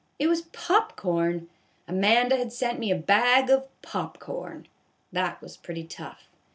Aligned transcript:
It 0.17 0.25
was 0.25 0.41
pop 0.41 0.95
corn! 0.95 1.47
Amanda 1.87 2.35
had 2.35 2.51
sent 2.51 2.79
me 2.79 2.89
a 2.89 2.95
bag 2.95 3.51
of 3.51 3.67
pop 3.83 4.17
corn! 4.17 4.67
That 5.11 5.39
was 5.43 5.57
pretty 5.57 5.83
tough. 5.83 6.27